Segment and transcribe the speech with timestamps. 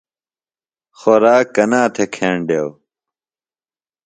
[0.99, 2.65] خوۡراک کنا تھےۡ کھنیڈیو؟